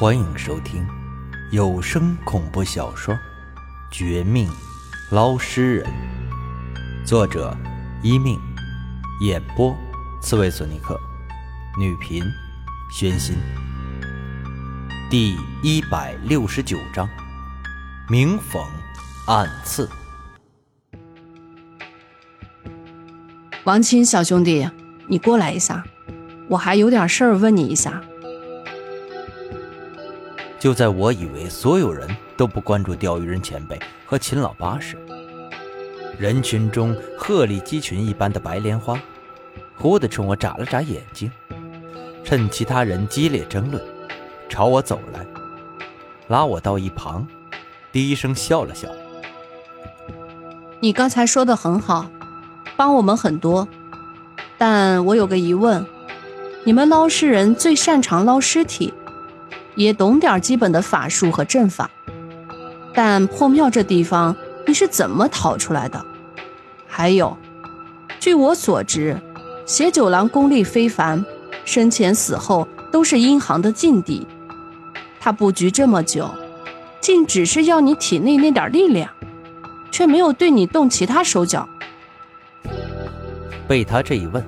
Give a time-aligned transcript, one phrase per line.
[0.00, 0.82] 欢迎收听
[1.50, 3.14] 有声恐怖小说
[3.90, 4.48] 《绝命
[5.10, 5.86] 捞尸人》，
[7.06, 7.54] 作者：
[8.02, 8.40] 一命，
[9.20, 9.76] 演播：
[10.22, 10.98] 刺猬索尼克，
[11.78, 12.24] 女频：
[12.90, 13.36] 宣心。
[15.10, 17.06] 第一百六十九章：
[18.08, 18.64] 明讽
[19.26, 19.86] 暗刺。
[23.64, 24.66] 王青小兄弟，
[25.08, 25.84] 你过来一下，
[26.48, 28.02] 我还有点事儿问你一下。
[30.60, 32.06] 就在我以为所有人
[32.36, 34.94] 都不关注钓鱼人前辈和秦老八时，
[36.18, 39.00] 人群中鹤立鸡群一般的白莲花，
[39.78, 41.32] 忽地冲我眨了眨眼睛，
[42.22, 43.82] 趁其他人激烈争论，
[44.50, 45.26] 朝我走来，
[46.28, 47.26] 拉我到一旁，
[47.90, 48.86] 低声笑了笑
[50.78, 52.06] ：“你刚才说的很好，
[52.76, 53.66] 帮我们很多，
[54.58, 55.82] 但我有个疑问，
[56.64, 58.92] 你们捞尸人最擅长捞尸体。”
[59.74, 61.90] 也懂点基本的法术和阵法，
[62.92, 66.04] 但破庙这地方你是怎么逃出来的？
[66.86, 67.36] 还有，
[68.18, 69.16] 据我所知，
[69.64, 71.24] 邪九郎功力非凡，
[71.64, 74.26] 生前死后都是阴行的劲敌。
[75.20, 76.28] 他布局这么久，
[77.00, 79.08] 竟只是要你体内那点力量，
[79.90, 81.68] 却没有对你动其他手脚。
[83.68, 84.44] 被他这一问，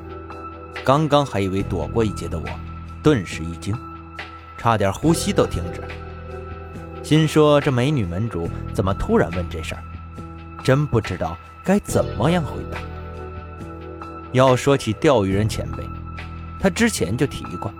[0.84, 2.44] 刚刚还以为躲过一劫的我，
[3.02, 3.72] 顿时一惊。
[4.62, 5.82] 差点呼吸都停止，
[7.02, 9.82] 心说这美女门主怎么突然问这事儿？
[10.62, 12.78] 真不知道该怎么样回答。
[14.30, 15.82] 要说起钓鱼人前辈，
[16.60, 17.74] 他之前就提过，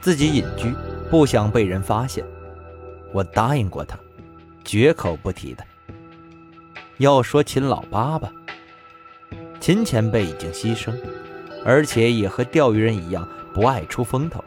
[0.00, 0.74] 自己隐居，
[1.10, 2.24] 不想被人发现。
[3.12, 3.98] 我答应过他，
[4.64, 5.62] 绝口不提的。
[6.96, 8.32] 要说秦老八吧，
[9.60, 10.90] 秦前辈已经牺牲，
[11.66, 14.42] 而且也和钓鱼人一样不爱出风头。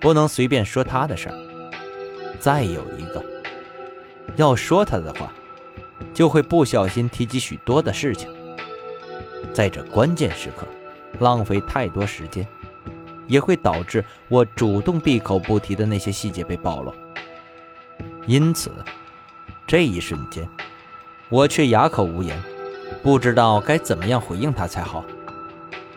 [0.00, 1.34] 不能随便说他的事儿。
[2.38, 3.24] 再有一个，
[4.36, 5.32] 要说他的话，
[6.12, 8.28] 就会不小心提及许多的事情，
[9.52, 10.66] 在这关键时刻
[11.18, 12.46] 浪费太多时间，
[13.26, 16.94] 也会导致我主动闭口不提的那些细节被暴露。
[18.26, 18.70] 因此，
[19.66, 20.46] 这一瞬间，
[21.28, 22.40] 我却哑口无言，
[23.02, 25.04] 不知道该怎么样回应他才好，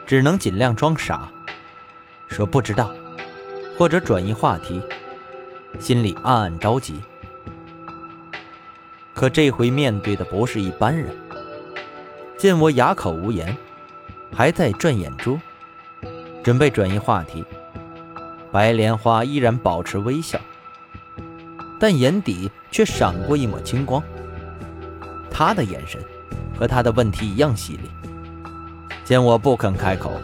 [0.07, 1.29] 只能尽量装傻，
[2.27, 2.91] 说不知道。
[3.79, 4.81] 或者转移话题，
[5.79, 6.99] 心里暗暗着急。
[9.13, 11.15] 可这回面对的不是一般人，
[12.37, 13.55] 见我哑口无言，
[14.35, 15.39] 还在转眼珠，
[16.43, 17.45] 准备转移话题。
[18.51, 20.37] 白莲花依然保持微笑，
[21.79, 24.03] 但眼底却闪过一抹青光。
[25.31, 26.03] 他的眼神
[26.53, 27.89] 和他的问题一样犀利。
[29.05, 30.19] 见我不肯开口。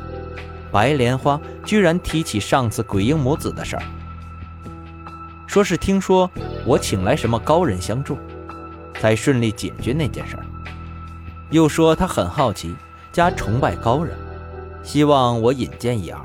[0.76, 3.84] 白莲花居然提起上次鬼婴母子的事儿，
[5.48, 6.30] 说是听说
[6.66, 8.18] 我请来什么高人相助，
[9.00, 10.46] 才顺利解决那件事儿。
[11.50, 12.76] 又说他很好奇，
[13.14, 14.18] 加崇拜高人，
[14.84, 16.20] 希望我引荐一二。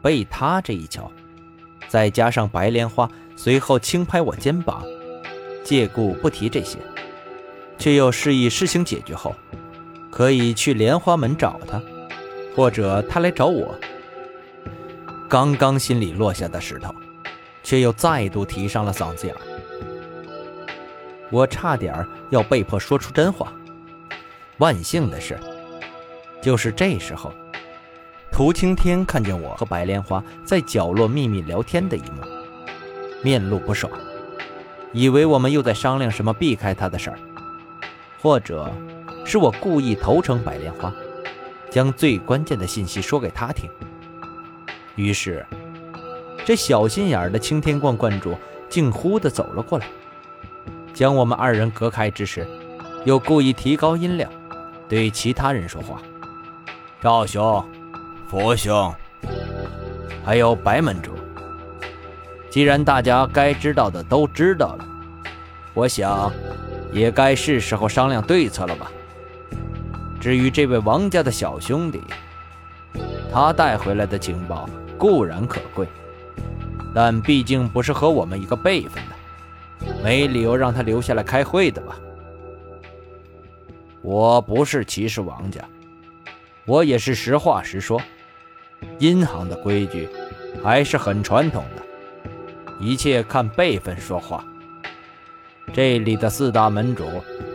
[0.00, 1.10] 被他这一瞧，
[1.88, 4.84] 再加上白莲花随后轻拍我肩膀，
[5.64, 6.78] 借故不提这些，
[7.76, 9.34] 却又示意事情解决后，
[10.12, 11.82] 可以去莲花门找他。
[12.54, 13.74] 或者他来找我，
[15.28, 16.94] 刚刚心里落下的石头，
[17.62, 19.34] 却又再度提上了嗓子眼
[21.30, 23.52] 我差点要被迫说出真话。
[24.58, 25.38] 万幸的是，
[26.42, 27.32] 就是这时候，
[28.30, 32.22] 涂青天看见我和白莲花在角落秘密聊天的一幕，
[33.22, 33.90] 面露不爽，
[34.92, 37.18] 以为我们又在商量什么避开他的事儿，
[38.20, 38.70] 或者
[39.24, 40.92] 是我故意投诚白莲花。
[41.72, 43.68] 将最关键的信息说给他听。
[44.94, 45.44] 于是，
[46.44, 48.36] 这小心眼的青天观观主
[48.68, 49.86] 竟忽地走了过来，
[50.92, 52.46] 将我们二人隔开之时，
[53.06, 54.30] 又故意提高音量，
[54.86, 56.02] 对其他人说话
[57.00, 57.66] ：“赵兄、
[58.28, 58.94] 佛兄，
[60.22, 61.12] 还有白门主，
[62.50, 64.84] 既然大家该知道的都知道了，
[65.72, 66.30] 我想，
[66.92, 68.92] 也该是时候商量对策了吧。”
[70.22, 72.00] 至于这位王家的小兄弟，
[73.32, 75.84] 他带回来的情报固然可贵，
[76.94, 81.98] 但毕竟不是和我们一个辈分的，没理由让他留下来开会的吧？
[84.00, 85.60] 我不是歧视王家，
[86.66, 88.00] 我也是实话实说。
[89.00, 90.08] 阴行的规矩
[90.62, 91.82] 还是很传统的，
[92.78, 94.44] 一切看辈分说话。
[95.72, 97.08] 这里的四大门主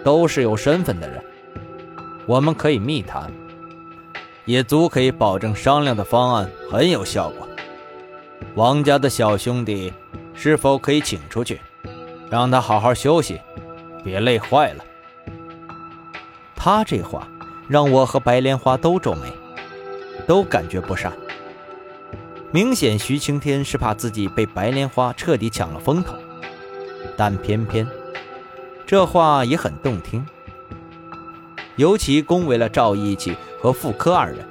[0.03, 1.23] 都是有身份的人。
[2.27, 3.31] 我们可以密谈，
[4.43, 7.47] 也足可以保证商量的方案很有效果。
[8.55, 9.93] 王家的小兄弟
[10.33, 11.61] 是否可以请出去，
[12.29, 13.39] 让他好好休息，
[14.03, 14.83] 别累坏了？
[16.53, 17.25] 他这话
[17.69, 19.31] 让我和白莲花都皱眉，
[20.27, 21.13] 都感觉不善。
[22.51, 26.13] 明显徐青天是怕自己被白莲花彻底抢了风头，
[27.15, 27.87] 但偏偏
[28.85, 30.25] 这话也很动听，
[31.77, 34.45] 尤其恭维了赵义气和傅科二人。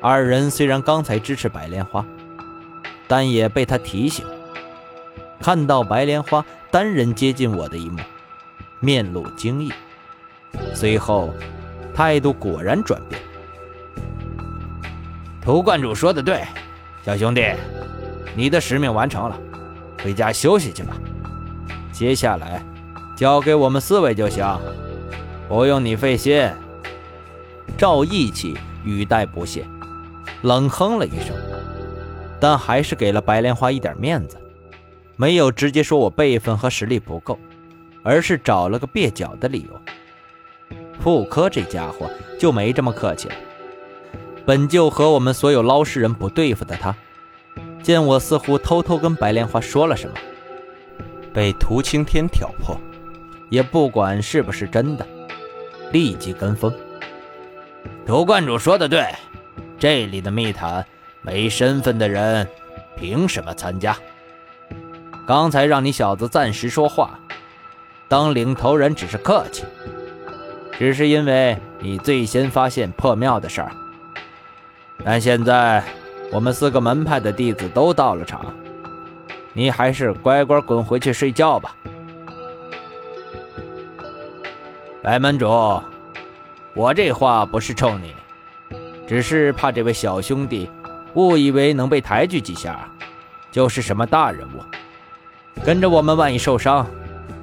[0.00, 2.04] 二人虽然刚才支持白莲花，
[3.06, 4.26] 但也被他提醒。
[5.40, 8.00] 看到白莲花单人接近我的一幕，
[8.80, 9.72] 面露惊异，
[10.74, 11.32] 随后
[11.94, 13.20] 态度果然转变。
[15.40, 16.44] 涂观主说的对，
[17.04, 17.44] 小兄弟，
[18.34, 19.38] 你的使命完成了，
[20.02, 20.96] 回家休息去吧。
[21.92, 22.62] 接下来
[23.16, 24.44] 交给我们四位就行，
[25.48, 26.48] 不用你费心。
[27.76, 29.66] 赵义气语带不屑，
[30.42, 31.34] 冷哼了一声，
[32.38, 34.36] 但还是给了白莲花一点面子。
[35.16, 37.38] 没有直接说我辈分和实力不够，
[38.02, 39.80] 而是找了个蹩脚的理由。
[41.00, 42.08] 傅科这家伙
[42.38, 43.34] 就没这么客气了。
[44.44, 46.94] 本就和我们所有捞尸人不对付的他，
[47.82, 50.16] 见我似乎偷偷跟白莲花说了什么，
[51.32, 52.80] 被涂青天挑破，
[53.50, 55.06] 也不管是不是真的，
[55.92, 56.72] 立即跟风。
[58.06, 59.04] 涂观主说的对，
[59.78, 60.84] 这里的密谈，
[61.22, 62.46] 没身份的人
[62.96, 63.96] 凭什么参加？
[65.26, 67.18] 刚才让你小子暂时说话，
[68.08, 69.64] 当领头人只是客气，
[70.78, 73.70] 只是因为你最先发现破庙的事儿。
[75.04, 75.84] 但现在
[76.32, 78.54] 我们四个门派的弟子都到了场，
[79.52, 81.76] 你还是乖乖滚回去睡觉吧。
[85.00, 85.48] 白门主，
[86.74, 88.14] 我这话不是冲你，
[89.06, 90.68] 只是怕这位小兄弟
[91.14, 92.88] 误以为能被抬举几下，
[93.50, 94.62] 就是什么大人物。
[95.64, 96.84] 跟着我们，万一受伤，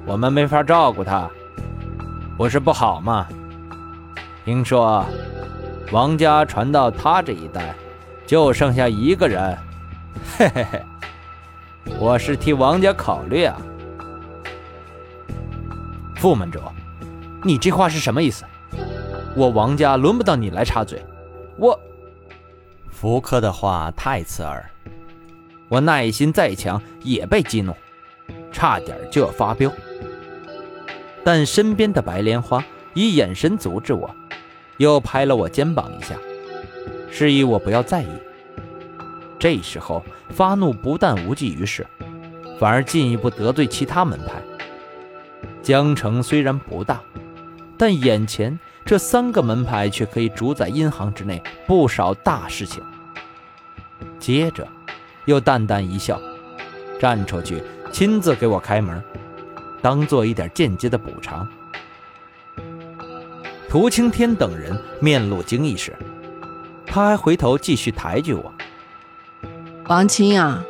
[0.04, 1.30] 我们没法照顾他，
[2.36, 3.26] 不是不好吗？
[4.44, 5.04] 听说
[5.92, 7.74] 王家传到他这一代，
[8.26, 9.58] 就剩下一个人，
[10.38, 10.82] 嘿嘿嘿，
[11.98, 13.56] 我是替王家考虑啊。
[16.16, 16.60] 副门主，
[17.46, 18.44] 你这话是什么意思？
[19.36, 21.00] 我王家轮不到你来插嘴。
[21.56, 21.78] 我
[22.90, 24.68] 福柯的话太刺耳，
[25.68, 27.72] 我耐心再强也被激怒。
[28.50, 29.70] 差点就要发飙，
[31.22, 32.64] 但身边的白莲花
[32.94, 34.10] 以眼神阻止我，
[34.78, 36.16] 又拍了我肩膀一下，
[37.12, 38.08] 示意我不要在意。
[39.38, 41.86] 这时候发怒不但无济于事，
[42.58, 44.42] 反而进一步得罪其他门派。
[45.62, 47.00] 江城虽然不大，
[47.78, 52.82] 但眼前这三个门派却可以主宰阴行之内不少大事情。
[54.18, 54.66] 接着，
[55.24, 56.20] 又淡淡一笑，
[57.00, 57.62] 站出去。
[57.92, 59.02] 亲自给我开门，
[59.80, 61.48] 当做一点间接的补偿。
[63.70, 65.96] 涂青天等人面露惊异时，
[66.84, 68.52] 他还回头继续抬举我
[69.88, 70.62] ：“王青啊，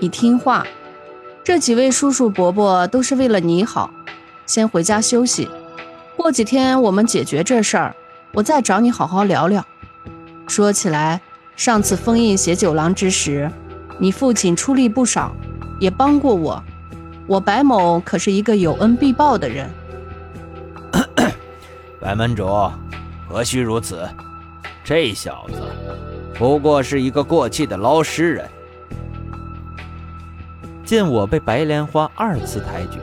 [0.00, 0.66] 你听话，
[1.44, 3.90] 这几位叔叔伯伯都是为了你好，
[4.46, 5.48] 先回家休息。
[6.18, 7.94] 过几天我们解决这事儿，
[8.32, 9.64] 我再找你好好聊聊。
[10.48, 11.20] 说起来，
[11.54, 13.48] 上次封印邪九郎之时，
[13.98, 15.32] 你父亲出力不少。”
[15.78, 16.60] 也帮过我，
[17.28, 19.70] 我白某可是一个有恩必报的人。
[22.02, 22.68] 白门主，
[23.28, 24.04] 何须如此？
[24.82, 25.62] 这小子
[26.34, 28.48] 不过是一个过气的捞尸人。
[30.84, 32.98] 见我被白莲花二次抬举，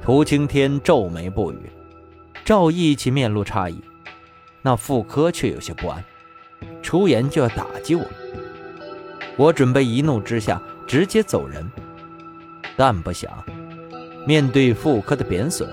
[0.00, 1.58] 涂青天皱眉不语，
[2.46, 3.82] 赵义气面露诧异，
[4.62, 6.04] 那妇科却有些不安，
[6.80, 8.06] 出言就要打击我。
[9.36, 10.62] 我准备一怒之下。
[10.86, 11.68] 直接走人，
[12.76, 13.28] 但不想
[14.24, 15.68] 面对妇科的贬损，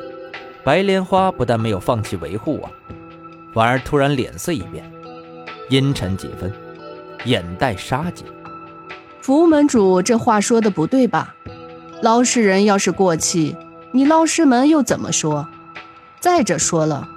[0.63, 2.67] 白莲花不但没有放弃维护我，
[3.53, 4.91] 反而突然脸色一变，
[5.69, 6.51] 阴沉几分，
[7.25, 8.25] 眼带杀机。
[9.21, 11.35] 福门主这话说的不对吧？
[12.01, 13.55] 捞尸人要是过气，
[13.91, 15.47] 你捞尸门又怎么说？
[16.23, 17.09] 再者说了，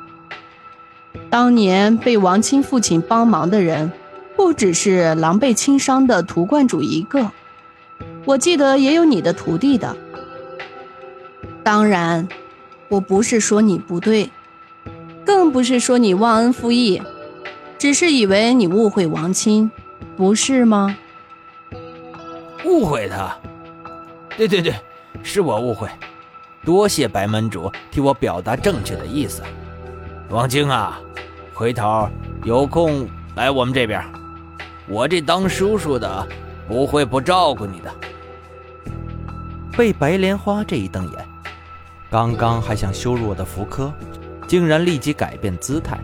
[1.30, 3.92] 当年被王钦父亲帮忙的人，
[4.34, 7.30] 不只是狼狈轻伤的涂观主一个。
[8.24, 9.96] 我记得也有你的徒弟的。
[11.62, 12.26] 当然，
[12.88, 14.28] 我不是说你不对，
[15.24, 17.00] 更不是说你忘恩负义，
[17.78, 19.70] 只是以为你误会王钦，
[20.16, 20.96] 不是吗？
[22.64, 23.38] 误会他？
[24.36, 24.74] 对对对，
[25.22, 25.88] 是我误会。
[26.66, 29.40] 多谢白门主替我表达正确的意思。
[30.30, 31.00] 王晶啊，
[31.54, 32.08] 回头
[32.42, 34.04] 有空来我们这边，
[34.88, 36.26] 我这当叔叔的
[36.66, 37.94] 不会不照顾你的。
[39.78, 41.28] 被白莲花这一瞪眼，
[42.10, 43.92] 刚刚还想羞辱我的福柯，
[44.48, 45.96] 竟然立即改变姿态。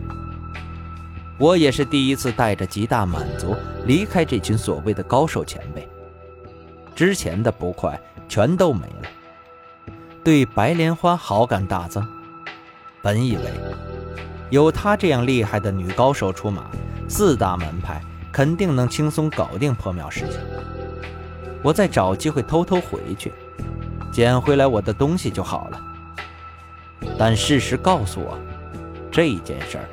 [1.38, 5.88] 我也是第一次带着极大满足离开这群所谓的高手前辈，
[6.94, 9.08] 之前的不快全都没了，
[10.24, 12.06] 对白莲花好感大增。
[13.02, 13.42] 本以为
[14.50, 16.64] 有她这样厉害的女高手出马，
[17.08, 18.00] 四大门派
[18.30, 20.38] 肯定能轻松搞定破庙事情。
[21.62, 23.32] 我再找机会偷偷回去，
[24.12, 25.80] 捡回来我的东西就好了。
[27.18, 28.38] 但事实告诉我，
[29.10, 29.84] 这件事儿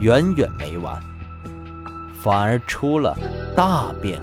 [0.00, 1.02] 远远没完，
[2.22, 3.16] 反而出了
[3.56, 4.20] 大变